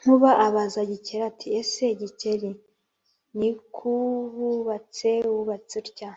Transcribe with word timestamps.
Nkuba 0.00 0.30
abaza 0.46 0.80
Gikeli 0.90 1.24
ati: 1.30 1.46
»ese 1.60 1.84
Gikeli, 2.00 2.50
nikuwubatse 3.38 5.10
wubatse 5.32 5.74
utya 5.82 6.10